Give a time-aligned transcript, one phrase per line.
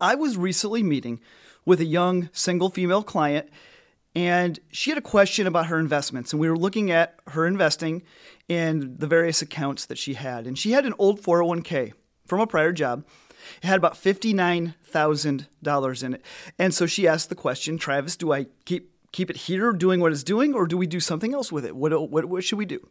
[0.00, 1.20] I was recently meeting
[1.64, 3.48] with a young single female client
[4.14, 8.02] and she had a question about her investments and we were looking at her investing
[8.48, 11.92] in the various accounts that she had and she had an old 401k
[12.26, 13.04] from a prior job.
[13.62, 16.24] It had about $59,000 in it
[16.58, 20.12] and so she asked the question Travis do I keep keep it here doing what
[20.12, 21.74] it's doing or do we do something else with it?
[21.74, 22.86] What, what, what should we do?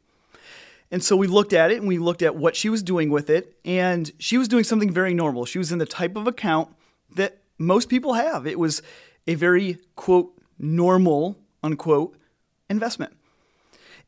[0.91, 3.29] And so we looked at it and we looked at what she was doing with
[3.29, 5.45] it and she was doing something very normal.
[5.45, 6.69] She was in the type of account
[7.15, 8.45] that most people have.
[8.45, 8.81] It was
[9.25, 12.17] a very, quote, normal, unquote,
[12.69, 13.13] investment.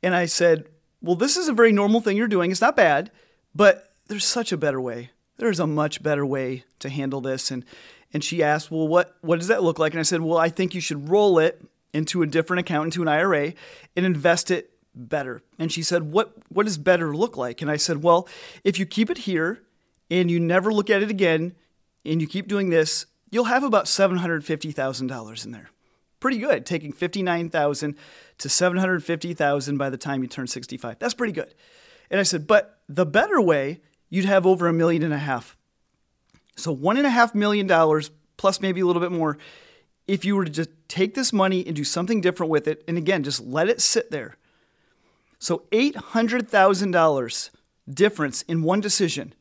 [0.02, 0.68] And I said,
[1.02, 2.52] Well, this is a very normal thing you're doing.
[2.52, 3.12] It's not bad,
[3.54, 5.12] but there's such a better way.
[5.38, 7.52] There's a much better way to handle this.
[7.52, 7.66] And
[8.14, 9.94] and she asked, Well, what, what does that look like?
[9.94, 11.62] And I said, Well, I think you should roll it
[11.94, 13.54] into a different account, into an IRA,
[13.96, 15.42] and invest it better.
[15.58, 17.62] And she said, What what does better look like?
[17.62, 18.28] And I said, Well,
[18.64, 19.62] if you keep it here
[20.10, 21.56] and you never look at it again,
[22.06, 25.70] and you keep doing this, you'll have about $750,000 in there.
[26.20, 27.96] Pretty good, taking 59,000
[28.40, 31.00] to 750,000 by the time you turn 65.
[31.00, 31.54] That's pretty good.
[32.10, 35.56] And I said, but the better way, you'd have over a million and a half.
[36.56, 39.38] So one and a half million dollars plus maybe a little bit more
[40.08, 42.98] if you were to just take this money and do something different with it, and
[42.98, 44.38] again, just let it sit there.
[45.38, 47.50] So $800,000
[47.94, 49.34] difference in one decision,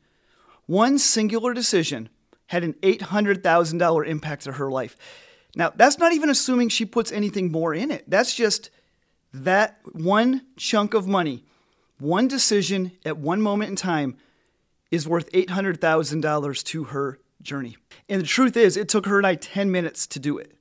[0.66, 2.10] one singular decision
[2.48, 4.96] had an $800,000 impact to her life.
[5.54, 8.04] Now, that's not even assuming she puts anything more in it.
[8.08, 8.70] That's just
[9.32, 11.44] that one chunk of money,
[11.98, 14.16] one decision at one moment in time
[14.90, 17.76] is worth $800,000 to her journey.
[18.08, 20.54] And the truth is, it took her and I 10 minutes to do it.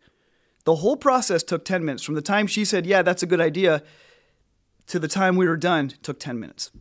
[0.66, 2.04] The whole process took 10 minutes.
[2.04, 3.84] From the time she said, Yeah, that's a good idea,
[4.88, 6.72] to the time we were done, took 10 minutes.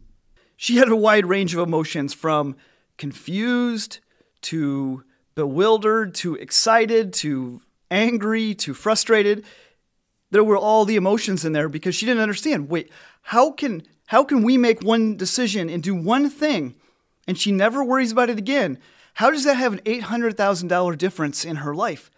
[0.57, 2.57] She had a wide range of emotions from
[2.99, 4.01] confused
[4.43, 5.05] to
[5.35, 7.61] bewildered to excited to
[7.91, 9.45] angry to frustrated.
[10.31, 12.69] There were all the emotions in there because she didn't understand.
[12.69, 12.91] Wait,
[13.23, 16.75] how can how can we make one decision and do one thing
[17.27, 18.79] and she never worries about it again?
[19.15, 22.11] How does that have an $800,000 difference in her life?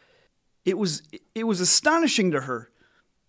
[0.65, 1.03] It was
[1.35, 2.71] it was astonishing to her.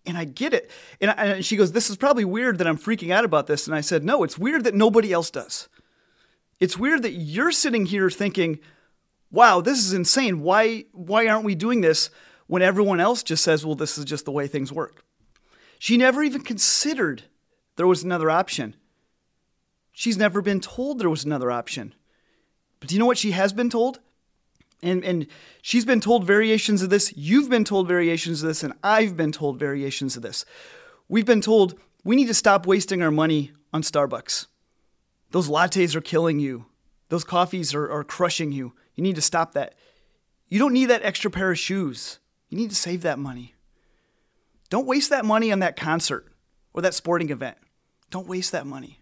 [0.06, 0.70] And I get it.
[1.00, 3.66] And, I, and she goes, This is probably weird that I'm freaking out about this.
[3.66, 5.68] And I said, No, it's weird that nobody else does.
[6.58, 8.60] It's weird that you're sitting here thinking,
[9.30, 10.40] wow, this is insane.
[10.40, 12.10] Why, why aren't we doing this
[12.46, 15.04] when everyone else just says, well, this is just the way things work?
[15.78, 17.22] She never even considered
[17.76, 18.76] there was another option.
[19.92, 21.94] She's never been told there was another option.
[22.78, 24.00] But do you know what she has been told?
[24.82, 25.26] And, and
[25.62, 27.12] she's been told variations of this.
[27.16, 28.62] You've been told variations of this.
[28.62, 30.44] And I've been told variations of this.
[31.08, 34.46] We've been told we need to stop wasting our money on Starbucks.
[35.30, 36.66] Those lattes are killing you.
[37.10, 38.72] Those coffees are, are crushing you.
[38.94, 39.74] You need to stop that.
[40.48, 42.18] You don't need that extra pair of shoes.
[42.48, 43.54] You need to save that money.
[44.70, 46.32] Don't waste that money on that concert
[46.72, 47.58] or that sporting event.
[48.10, 49.00] Don't waste that money.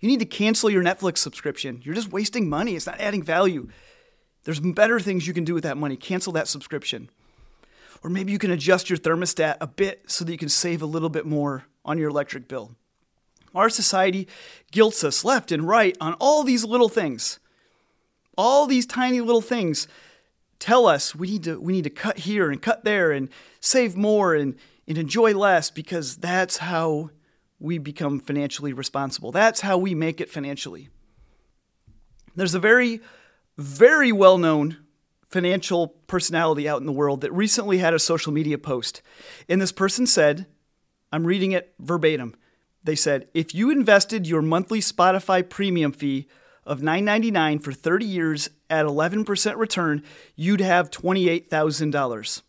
[0.00, 1.82] You need to cancel your Netflix subscription.
[1.84, 2.74] You're just wasting money.
[2.74, 3.68] It's not adding value.
[4.44, 5.96] There's better things you can do with that money.
[5.96, 7.10] Cancel that subscription.
[8.02, 10.86] Or maybe you can adjust your thermostat a bit so that you can save a
[10.86, 12.76] little bit more on your electric bill.
[13.58, 14.28] Our society
[14.70, 17.40] guilts us left and right on all these little things.
[18.36, 19.88] All these tiny little things
[20.60, 23.96] tell us we need to we need to cut here and cut there and save
[23.96, 24.54] more and,
[24.86, 27.10] and enjoy less because that's how
[27.58, 29.32] we become financially responsible.
[29.32, 30.88] That's how we make it financially.
[32.36, 33.00] There's a very,
[33.56, 34.76] very well known
[35.30, 39.02] financial personality out in the world that recently had a social media post.
[39.48, 40.46] And this person said,
[41.10, 42.36] I'm reading it verbatim.
[42.84, 46.28] They said, if you invested your monthly Spotify premium fee
[46.64, 50.02] of $9.99 for 30 years at 11% return,
[50.36, 52.42] you'd have $28,000.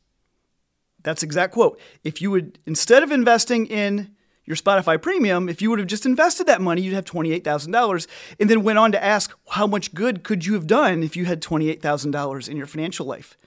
[1.01, 1.79] That's exact quote.
[2.03, 4.15] If you would, instead of investing in
[4.45, 8.07] your Spotify premium, if you would have just invested that money, you'd have $28,000.
[8.39, 11.25] And then went on to ask, how much good could you have done if you
[11.25, 13.37] had $28,000 in your financial life?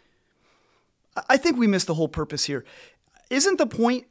[1.29, 2.65] I think we missed the whole purpose here.
[3.29, 4.07] Isn't the point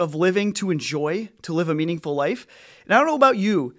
[0.00, 2.46] of living to enjoy, to live a meaningful life?
[2.84, 3.76] And I don't know about you,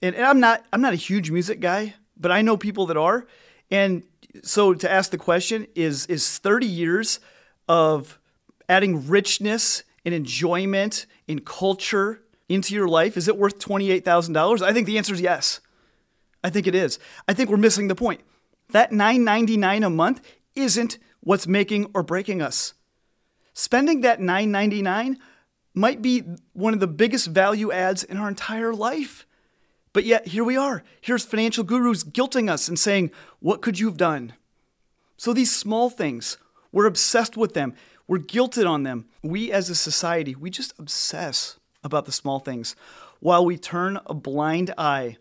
[0.00, 2.96] and, and I'm not I'm not a huge music guy, but I know people that
[2.96, 3.26] are,
[3.70, 4.02] and
[4.42, 7.20] So to ask the question is is 30 years
[7.68, 8.18] of
[8.68, 14.62] adding richness and enjoyment in culture into your life is it worth $28,000?
[14.62, 15.60] I think the answer is yes.
[16.42, 16.98] I think it is.
[17.26, 18.20] I think we're missing the point.
[18.70, 20.20] That $9.99 a month
[20.54, 22.74] isn't what's making or breaking us.
[23.54, 25.16] Spending that $9.99
[25.74, 26.22] might be
[26.52, 29.26] one of the biggest value adds in our entire life.
[29.92, 30.82] But yet, here we are.
[31.00, 33.10] Here's financial gurus guilting us and saying,
[33.40, 34.34] What could you have done?
[35.16, 36.38] So, these small things,
[36.72, 37.74] we're obsessed with them.
[38.06, 39.06] We're guilted on them.
[39.22, 42.74] We as a society, we just obsess about the small things
[43.20, 45.16] while we turn a blind eye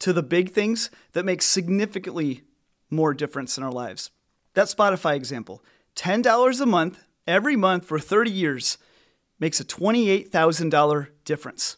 [0.00, 2.42] to the big things that make significantly
[2.90, 4.10] more difference in our lives.
[4.54, 5.62] That Spotify example
[5.96, 8.78] $10 a month, every month for 30 years,
[9.38, 11.76] makes a $28,000 difference.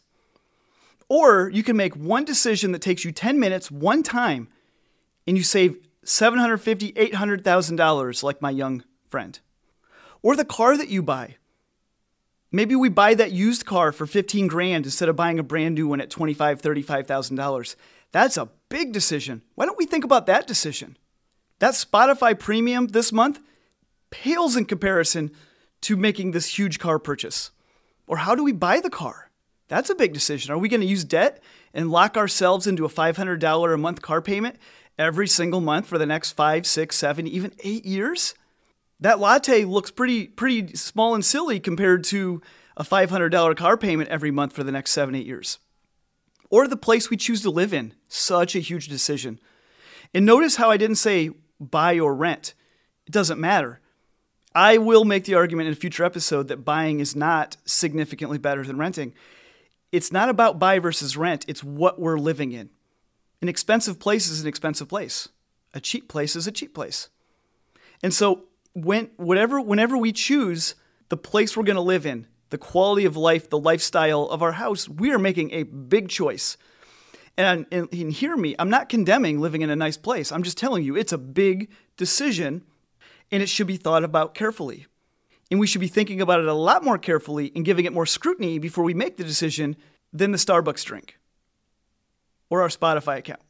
[1.09, 4.49] Or you can make one decision that takes you 10 minutes one time
[5.25, 9.39] and you save $750,000, $800,000 like my young friend.
[10.21, 11.35] Or the car that you buy.
[12.51, 15.87] Maybe we buy that used car for 15 grand instead of buying a brand new
[15.87, 17.75] one at $25,000, $35,000.
[18.11, 19.41] That's a big decision.
[19.55, 20.97] Why don't we think about that decision?
[21.59, 23.39] That Spotify premium this month
[24.09, 25.31] pales in comparison
[25.81, 27.51] to making this huge car purchase.
[28.07, 29.29] Or how do we buy the car?
[29.67, 30.51] That's a big decision.
[30.51, 31.41] Are we going to use debt
[31.73, 34.57] and lock ourselves into a $500 a month car payment
[34.97, 38.33] every single month for the next five, six, seven, even eight years?
[38.99, 42.41] That latte looks pretty pretty small and silly compared to
[42.75, 45.59] a $500 car payment every month for the next seven, eight years.
[46.49, 47.93] Or the place we choose to live in.
[48.07, 49.39] Such a huge decision.
[50.13, 52.53] And notice how I didn't say buy or rent.
[53.05, 53.81] It doesn't matter.
[54.57, 58.63] I will make the argument in a future episode that buying is not significantly better
[58.63, 59.13] than renting
[59.91, 62.69] it's not about buy versus rent, it's what we're living in.
[63.41, 65.29] An expensive place is an expensive place.
[65.73, 67.09] A cheap place is a cheap place.
[68.03, 70.75] And so when whatever whenever we choose
[71.09, 74.53] the place we're going to live in, the quality of life, the lifestyle of our
[74.53, 76.57] house, we are making a big choice.
[77.37, 80.31] And, and, and hear me, I'm not condemning living in a nice place.
[80.31, 82.63] I'm just telling you it's a big decision
[83.31, 84.87] and it should be thought about carefully.
[85.49, 88.05] And we should be thinking about it a lot more carefully and giving it more
[88.05, 89.77] scrutiny before we make the decision
[90.11, 91.17] than the Starbucks drink
[92.49, 93.41] or our Spotify account.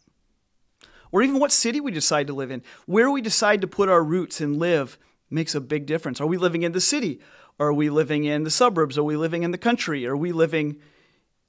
[1.12, 2.62] Or even what city we decide to live in.
[2.86, 4.98] Where we decide to put our roots and live
[5.30, 6.20] makes a big difference.
[6.20, 7.20] Are we living in the city?
[7.60, 8.98] Are we living in the suburbs?
[8.98, 10.06] Are we living in the country?
[10.06, 10.78] Are we living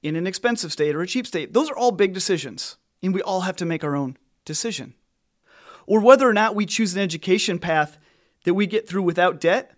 [0.03, 1.53] in an expensive state or a cheap state?
[1.53, 4.95] Those are all big decisions, and we all have to make our own decision.
[5.87, 7.99] Or whether or not we choose an education path
[8.45, 9.73] that we get through without debt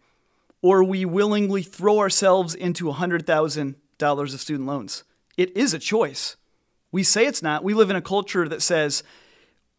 [0.63, 5.05] or we willingly throw ourselves into $100,000 of student loans.
[5.37, 6.37] It is a choice.
[6.93, 7.65] We say it's not.
[7.65, 9.03] We live in a culture that says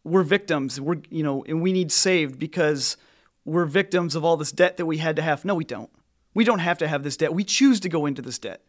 [0.04, 2.96] we're victims, we're, you know, and we need saved because
[3.44, 5.44] we're victims of all this debt that we had to have.
[5.44, 5.90] No, we don't.
[6.34, 7.34] We don't have to have this debt.
[7.34, 8.62] We choose to go into this debt.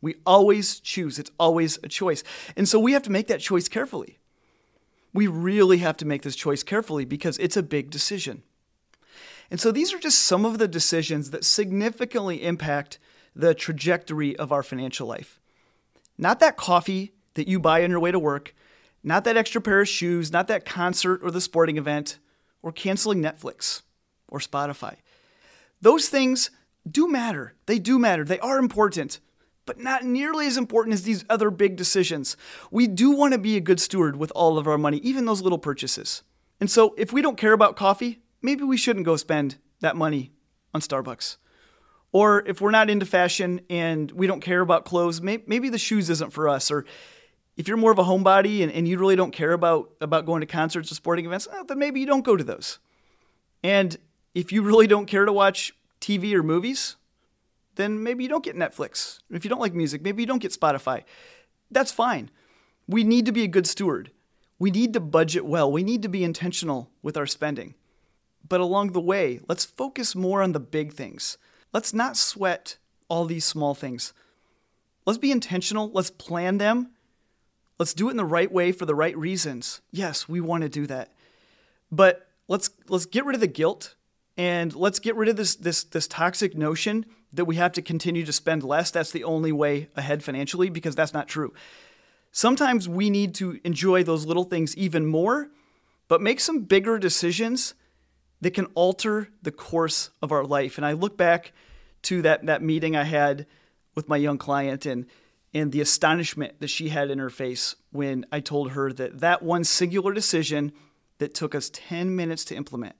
[0.00, 1.18] We always choose.
[1.18, 2.24] It's always a choice.
[2.56, 4.18] And so we have to make that choice carefully.
[5.14, 8.42] We really have to make this choice carefully because it's a big decision.
[9.52, 12.98] And so these are just some of the decisions that significantly impact
[13.36, 15.42] the trajectory of our financial life.
[16.16, 18.54] Not that coffee that you buy on your way to work,
[19.04, 22.18] not that extra pair of shoes, not that concert or the sporting event,
[22.62, 23.82] or canceling Netflix
[24.26, 24.96] or Spotify.
[25.82, 26.50] Those things
[26.90, 27.52] do matter.
[27.66, 28.24] They do matter.
[28.24, 29.20] They are important,
[29.66, 32.38] but not nearly as important as these other big decisions.
[32.70, 35.42] We do want to be a good steward with all of our money, even those
[35.42, 36.22] little purchases.
[36.58, 40.32] And so if we don't care about coffee, maybe we shouldn't go spend that money
[40.74, 41.36] on Starbucks.
[42.12, 46.10] Or if we're not into fashion and we don't care about clothes, maybe the shoes
[46.10, 46.70] isn't for us.
[46.70, 46.84] Or
[47.56, 50.40] if you're more of a homebody and, and you really don't care about, about going
[50.40, 52.78] to concerts or sporting events, eh, then maybe you don't go to those.
[53.64, 53.96] And
[54.34, 56.96] if you really don't care to watch TV or movies,
[57.76, 59.20] then maybe you don't get Netflix.
[59.30, 61.04] If you don't like music, maybe you don't get Spotify.
[61.70, 62.30] That's fine.
[62.86, 64.10] We need to be a good steward.
[64.58, 65.72] We need to budget well.
[65.72, 67.74] We need to be intentional with our spending.
[68.48, 71.38] But along the way, let's focus more on the big things.
[71.72, 72.76] Let's not sweat
[73.08, 74.12] all these small things.
[75.06, 75.90] Let's be intentional.
[75.92, 76.90] Let's plan them.
[77.78, 79.80] Let's do it in the right way for the right reasons.
[79.90, 81.12] Yes, we want to do that.
[81.90, 83.96] But let's let's get rid of the guilt
[84.36, 88.24] and let's get rid of this this this toxic notion that we have to continue
[88.24, 88.90] to spend less.
[88.90, 91.52] That's the only way ahead financially because that's not true.
[92.30, 95.50] Sometimes we need to enjoy those little things even more,
[96.08, 97.74] but make some bigger decisions
[98.42, 100.76] that can alter the course of our life.
[100.76, 101.52] And I look back
[102.02, 103.46] to that, that meeting I had
[103.94, 105.06] with my young client and,
[105.54, 109.42] and the astonishment that she had in her face when I told her that that
[109.42, 110.72] one singular decision
[111.18, 112.96] that took us 10 minutes to implement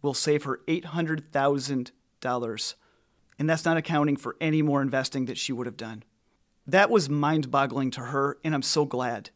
[0.00, 2.74] will save her $800,000.
[3.38, 6.02] And that's not accounting for any more investing that she would have done.
[6.66, 9.28] That was mind boggling to her, and I'm so glad.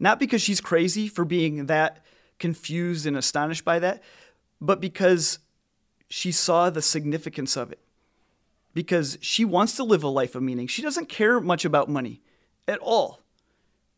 [0.00, 2.04] Not because she's crazy for being that
[2.40, 4.02] confused and astonished by that,
[4.60, 5.38] but because
[6.08, 7.78] she saw the significance of it.
[8.74, 10.66] Because she wants to live a life of meaning.
[10.66, 12.20] She doesn't care much about money
[12.68, 13.20] at all,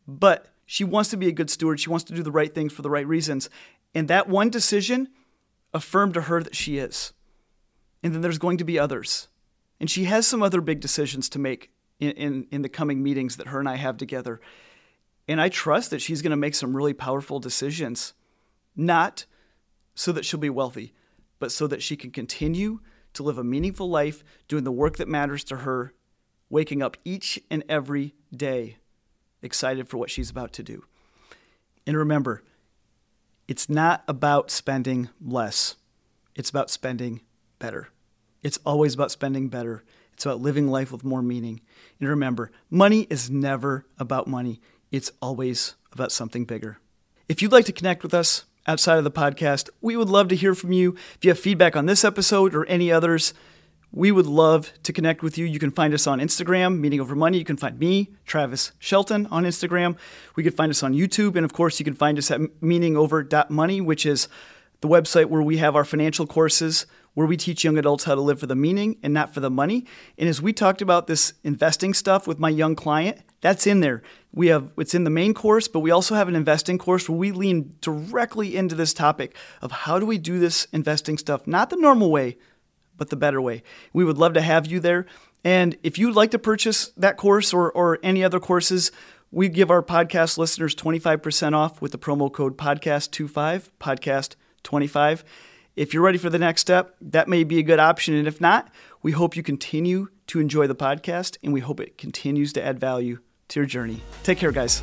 [0.07, 1.79] but she wants to be a good steward.
[1.79, 3.49] She wants to do the right things for the right reasons.
[3.93, 5.09] And that one decision
[5.73, 7.13] affirmed to her that she is.
[8.01, 9.27] And then there's going to be others.
[9.79, 13.37] And she has some other big decisions to make in, in, in the coming meetings
[13.37, 14.39] that her and I have together.
[15.27, 18.13] And I trust that she's going to make some really powerful decisions,
[18.75, 19.25] not
[19.95, 20.93] so that she'll be wealthy,
[21.39, 22.79] but so that she can continue
[23.13, 25.93] to live a meaningful life, doing the work that matters to her,
[26.49, 28.77] waking up each and every day
[29.41, 30.83] excited for what she's about to do.
[31.85, 32.41] And remember,
[33.47, 35.75] it's not about spending less,
[36.35, 37.21] it's about spending
[37.59, 37.89] better.
[38.41, 39.83] It's always about spending better.
[40.13, 41.61] It's about living life with more meaning.
[41.99, 44.59] And remember, money is never about money,
[44.91, 46.77] it's always about something bigger.
[47.29, 50.35] If you'd like to connect with us outside of the podcast, we would love to
[50.35, 50.95] hear from you.
[51.15, 53.33] If you have feedback on this episode or any others,
[53.91, 55.45] we would love to connect with you.
[55.45, 57.37] You can find us on Instagram, Meaning Over Money.
[57.37, 59.97] You can find me, Travis Shelton, on Instagram.
[60.35, 61.35] We can find us on YouTube.
[61.35, 64.27] And of course, you can find us at meaningover.money, which is
[64.81, 68.21] the website where we have our financial courses where we teach young adults how to
[68.21, 69.85] live for the meaning and not for the money.
[70.17, 74.01] And as we talked about this investing stuff with my young client, that's in there.
[74.31, 77.17] We have it's in the main course, but we also have an investing course where
[77.17, 81.69] we lean directly into this topic of how do we do this investing stuff, not
[81.69, 82.37] the normal way,
[82.95, 83.61] but the better way.
[83.91, 85.05] We would love to have you there.
[85.43, 88.93] And if you'd like to purchase that course or, or any other courses,
[89.29, 95.23] we give our podcast listeners 25% off with the promo code podcast25, podcast25.
[95.75, 98.13] If you're ready for the next step, that may be a good option.
[98.13, 98.71] And if not,
[99.01, 102.79] we hope you continue to enjoy the podcast and we hope it continues to add
[102.79, 103.19] value
[103.53, 103.99] to your journey.
[104.23, 104.81] Take care, guys.